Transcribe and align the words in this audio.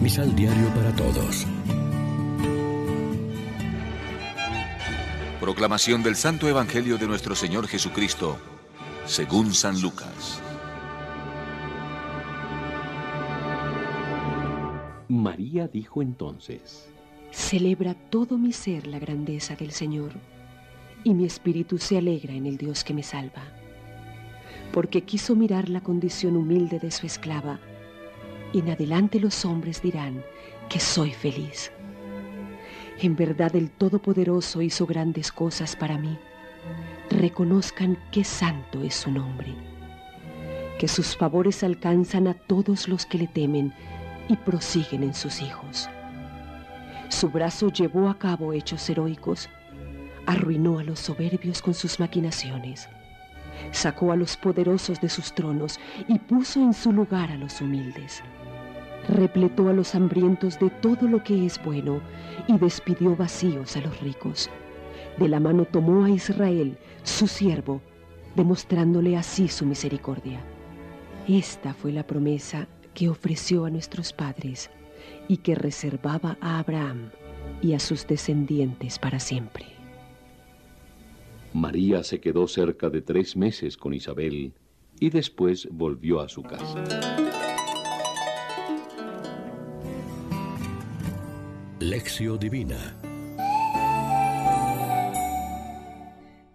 Misal 0.00 0.34
Diario 0.34 0.66
para 0.68 0.96
Todos. 0.96 1.46
Proclamación 5.38 6.02
del 6.02 6.16
Santo 6.16 6.48
Evangelio 6.48 6.96
de 6.96 7.06
nuestro 7.06 7.34
Señor 7.34 7.68
Jesucristo, 7.68 8.38
según 9.04 9.52
San 9.52 9.82
Lucas. 9.82 10.40
María 15.08 15.68
dijo 15.68 16.00
entonces, 16.00 16.88
Celebra 17.30 17.92
todo 17.92 18.38
mi 18.38 18.52
ser 18.54 18.86
la 18.86 18.98
grandeza 18.98 19.54
del 19.54 19.70
Señor, 19.70 20.12
y 21.04 21.12
mi 21.12 21.26
espíritu 21.26 21.76
se 21.76 21.98
alegra 21.98 22.32
en 22.32 22.46
el 22.46 22.56
Dios 22.56 22.84
que 22.84 22.94
me 22.94 23.02
salva, 23.02 23.42
porque 24.72 25.02
quiso 25.02 25.36
mirar 25.36 25.68
la 25.68 25.82
condición 25.82 26.36
humilde 26.36 26.78
de 26.78 26.90
su 26.90 27.04
esclava, 27.04 27.60
y 28.52 28.60
en 28.60 28.70
adelante 28.70 29.20
los 29.20 29.44
hombres 29.44 29.82
dirán 29.82 30.22
que 30.68 30.80
soy 30.80 31.12
feliz. 31.12 31.72
En 33.00 33.16
verdad 33.16 33.56
el 33.56 33.70
Todopoderoso 33.70 34.60
hizo 34.60 34.86
grandes 34.86 35.32
cosas 35.32 35.74
para 35.74 35.96
mí. 35.96 36.18
Reconozcan 37.08 37.98
qué 38.10 38.24
santo 38.24 38.82
es 38.82 38.94
su 38.94 39.10
nombre. 39.10 39.54
Que 40.78 40.86
sus 40.86 41.16
favores 41.16 41.64
alcanzan 41.64 42.26
a 42.28 42.34
todos 42.34 42.88
los 42.88 43.06
que 43.06 43.18
le 43.18 43.26
temen 43.26 43.72
y 44.28 44.36
prosiguen 44.36 45.02
en 45.02 45.14
sus 45.14 45.40
hijos. 45.40 45.88
Su 47.08 47.30
brazo 47.30 47.72
llevó 47.72 48.08
a 48.08 48.18
cabo 48.18 48.52
hechos 48.52 48.88
heroicos, 48.88 49.48
arruinó 50.26 50.78
a 50.78 50.84
los 50.84 51.00
soberbios 51.00 51.60
con 51.62 51.74
sus 51.74 51.98
maquinaciones, 51.98 52.88
sacó 53.72 54.12
a 54.12 54.16
los 54.16 54.36
poderosos 54.36 55.00
de 55.00 55.08
sus 55.08 55.34
tronos 55.34 55.80
y 56.06 56.18
puso 56.18 56.60
en 56.60 56.74
su 56.74 56.92
lugar 56.92 57.30
a 57.30 57.36
los 57.36 57.60
humildes. 57.60 58.22
Repletó 59.08 59.68
a 59.68 59.72
los 59.72 59.94
hambrientos 59.94 60.58
de 60.58 60.70
todo 60.70 61.08
lo 61.08 61.22
que 61.24 61.46
es 61.46 61.62
bueno 61.62 62.00
y 62.46 62.58
despidió 62.58 63.16
vacíos 63.16 63.76
a 63.76 63.80
los 63.80 64.00
ricos. 64.00 64.50
De 65.18 65.28
la 65.28 65.40
mano 65.40 65.64
tomó 65.64 66.04
a 66.04 66.10
Israel, 66.10 66.76
su 67.02 67.26
siervo, 67.26 67.80
demostrándole 68.36 69.16
así 69.16 69.48
su 69.48 69.66
misericordia. 69.66 70.40
Esta 71.26 71.74
fue 71.74 71.92
la 71.92 72.06
promesa 72.06 72.68
que 72.94 73.08
ofreció 73.08 73.64
a 73.64 73.70
nuestros 73.70 74.12
padres 74.12 74.70
y 75.28 75.38
que 75.38 75.54
reservaba 75.54 76.36
a 76.40 76.58
Abraham 76.58 77.10
y 77.62 77.74
a 77.74 77.78
sus 77.78 78.06
descendientes 78.06 78.98
para 78.98 79.20
siempre. 79.20 79.66
María 81.52 82.02
se 82.04 82.20
quedó 82.20 82.46
cerca 82.46 82.90
de 82.90 83.02
tres 83.02 83.36
meses 83.36 83.76
con 83.76 83.92
Isabel 83.92 84.52
y 84.98 85.10
después 85.10 85.68
volvió 85.70 86.20
a 86.20 86.28
su 86.28 86.42
casa. 86.42 86.84
Lección 91.80 92.38
Divina 92.38 92.76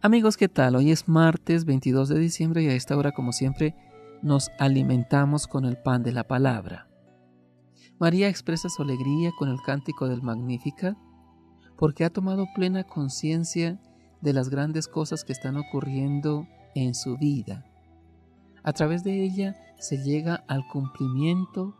Amigos, 0.04 0.38
¿qué 0.38 0.48
tal? 0.48 0.76
Hoy 0.76 0.92
es 0.92 1.08
martes 1.08 1.66
22 1.66 2.10
de 2.10 2.20
diciembre 2.20 2.62
y 2.62 2.68
a 2.68 2.76
esta 2.76 2.96
hora, 2.96 3.12
como 3.12 3.32
siempre, 3.32 3.76
nos 4.22 4.52
alimentamos 4.60 5.48
con 5.48 5.66
el 5.66 5.78
pan 5.78 6.04
de 6.04 6.12
la 6.12 6.28
palabra. 6.28 6.88
María 7.98 8.30
expresa 8.30 8.70
su 8.70 8.84
alegría 8.84 9.32
con 9.40 9.50
el 9.50 9.60
cántico 9.66 10.08
del 10.08 10.22
Magnífica 10.22 10.96
porque 11.76 12.06
ha 12.06 12.12
tomado 12.12 12.46
plena 12.54 12.84
conciencia 12.84 13.82
de 14.22 14.32
las 14.32 14.50
grandes 14.50 14.88
cosas 14.88 15.24
que 15.24 15.34
están 15.34 15.58
ocurriendo 15.58 16.48
en 16.76 16.94
su 16.94 17.18
vida. 17.18 17.66
A 18.62 18.74
través 18.74 19.04
de 19.04 19.24
ella 19.24 19.56
se 19.80 19.98
llega 19.98 20.44
al 20.48 20.68
cumplimiento 20.68 21.76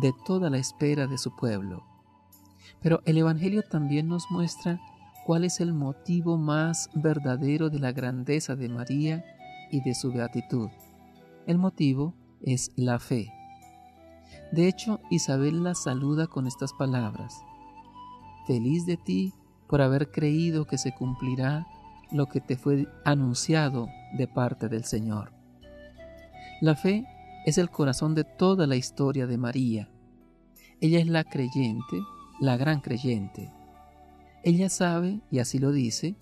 de 0.00 0.12
toda 0.24 0.50
la 0.50 0.58
espera 0.58 1.08
de 1.08 1.18
su 1.18 1.34
pueblo. 1.34 1.95
Pero 2.82 3.02
el 3.04 3.18
Evangelio 3.18 3.62
también 3.62 4.08
nos 4.08 4.30
muestra 4.30 4.80
cuál 5.24 5.44
es 5.44 5.60
el 5.60 5.72
motivo 5.74 6.38
más 6.38 6.90
verdadero 6.94 7.70
de 7.70 7.78
la 7.78 7.92
grandeza 7.92 8.54
de 8.56 8.68
María 8.68 9.24
y 9.70 9.80
de 9.82 9.94
su 9.94 10.12
beatitud. 10.12 10.68
El 11.46 11.58
motivo 11.58 12.14
es 12.42 12.72
la 12.76 12.98
fe. 12.98 13.32
De 14.52 14.68
hecho, 14.68 15.00
Isabel 15.10 15.64
la 15.64 15.74
saluda 15.74 16.26
con 16.26 16.46
estas 16.46 16.72
palabras. 16.72 17.42
Feliz 18.46 18.86
de 18.86 18.96
ti 18.96 19.32
por 19.68 19.82
haber 19.82 20.10
creído 20.10 20.66
que 20.66 20.78
se 20.78 20.94
cumplirá 20.94 21.66
lo 22.12 22.26
que 22.26 22.40
te 22.40 22.56
fue 22.56 22.86
anunciado 23.04 23.88
de 24.16 24.28
parte 24.28 24.68
del 24.68 24.84
Señor. 24.84 25.32
La 26.60 26.76
fe 26.76 27.04
es 27.44 27.58
el 27.58 27.70
corazón 27.70 28.14
de 28.14 28.24
toda 28.24 28.66
la 28.66 28.76
historia 28.76 29.26
de 29.26 29.38
María. 29.38 29.90
Ella 30.80 31.00
es 31.00 31.08
la 31.08 31.24
creyente, 31.24 32.00
la 32.40 32.56
gran 32.56 32.80
creyente. 32.80 33.52
Ella 34.42 34.68
sabe, 34.68 35.20
y 35.30 35.38
así 35.38 35.58
lo 35.58 35.72
dice, 35.72 36.16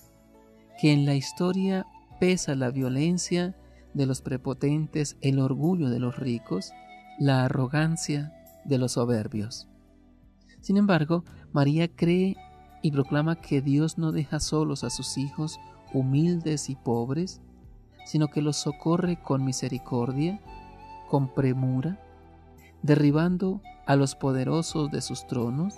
que 0.81 0.93
en 0.93 1.07
la 1.07 1.15
historia 1.15 1.87
pesa 2.21 2.55
la 2.55 2.71
violencia 2.71 3.57
de 3.93 4.07
los 4.07 4.23
prepotentes, 4.23 5.17
el 5.21 5.39
orgullo 5.39 5.91
de 5.91 6.01
los 6.01 6.19
ricos, 6.19 6.73
la 7.19 7.45
arrogancia 7.45 8.33
de 8.65 8.79
los 8.79 8.93
soberbios. 8.93 9.69
Sin 10.61 10.77
embargo, 10.77 11.25
María 11.53 11.89
cree 11.89 12.37
y 12.83 12.91
proclama 12.91 13.37
que 13.37 13.61
Dios 13.61 13.99
no 13.99 14.13
deja 14.13 14.41
solos 14.41 14.85
a 14.85 14.91
sus 14.91 15.17
hijos 15.19 15.59
humildes 15.93 16.69
y 16.69 16.75
pobres, 16.75 17.41
sino 18.05 18.29
que 18.29 18.43
los 18.43 18.57
socorre 18.57 19.21
con 19.23 19.45
misericordia, 19.45 20.41
con 21.09 21.33
premura, 21.33 21.99
derribando 22.83 23.63
a 23.87 23.97
los 23.97 24.15
poderosos 24.15 24.91
de 24.91 25.01
sus 25.01 25.27
tronos, 25.27 25.75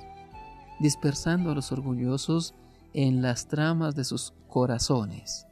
dispersando 0.78 1.50
a 1.50 1.54
los 1.54 1.72
orgullosos 1.72 2.54
en 2.92 3.22
las 3.22 3.48
tramas 3.48 3.94
de 3.94 4.04
sus 4.04 4.32
corazones. 4.48 5.46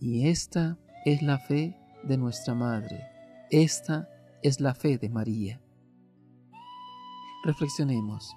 Y 0.00 0.28
esta 0.28 0.78
es 1.04 1.22
la 1.22 1.38
fe 1.38 1.76
de 2.02 2.16
nuestra 2.16 2.54
Madre. 2.54 3.04
Esta 3.50 4.08
es 4.42 4.60
la 4.60 4.74
fe 4.74 4.98
de 4.98 5.08
María. 5.08 5.60
Reflexionemos. 7.44 8.34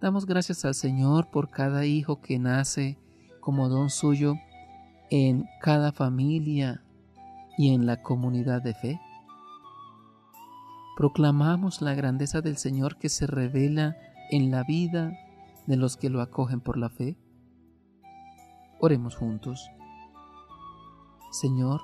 Damos 0.00 0.26
gracias 0.26 0.64
al 0.64 0.74
Señor 0.74 1.30
por 1.30 1.50
cada 1.50 1.86
hijo 1.86 2.20
que 2.20 2.38
nace 2.38 2.98
como 3.40 3.68
don 3.68 3.90
suyo 3.90 4.34
en 5.10 5.46
cada 5.60 5.92
familia 5.92 6.82
y 7.56 7.72
en 7.72 7.86
la 7.86 8.02
comunidad 8.02 8.62
de 8.62 8.74
fe. 8.74 9.00
Proclamamos 10.96 11.82
la 11.82 11.94
grandeza 11.94 12.40
del 12.40 12.56
Señor 12.56 12.98
que 12.98 13.08
se 13.08 13.26
revela 13.26 13.96
en 14.30 14.50
la 14.50 14.64
vida 14.64 15.12
de 15.66 15.76
los 15.76 15.96
que 15.96 16.10
lo 16.10 16.20
acogen 16.20 16.60
por 16.60 16.76
la 16.76 16.88
fe. 16.88 17.16
Oremos 18.80 19.16
juntos. 19.16 19.70
Señor, 21.30 21.80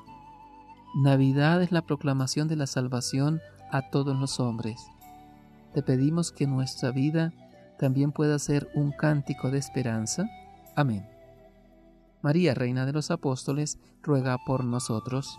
Navidad 0.94 1.62
es 1.62 1.72
la 1.72 1.82
proclamación 1.82 2.48
de 2.48 2.56
la 2.56 2.66
salvación 2.66 3.40
a 3.70 3.90
todos 3.90 4.16
los 4.16 4.40
hombres. 4.40 4.90
Te 5.72 5.82
pedimos 5.82 6.32
que 6.32 6.46
nuestra 6.46 6.90
vida 6.90 7.32
también 7.78 8.12
pueda 8.12 8.38
ser 8.38 8.68
un 8.74 8.92
cántico 8.92 9.50
de 9.50 9.58
esperanza. 9.58 10.28
Amén. 10.76 11.08
María, 12.22 12.54
Reina 12.54 12.86
de 12.86 12.92
los 12.92 13.10
Apóstoles, 13.10 13.78
ruega 14.02 14.36
por 14.44 14.64
nosotros. 14.64 15.38